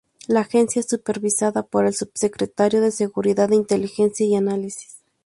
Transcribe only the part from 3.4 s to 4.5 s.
de Inteligencia y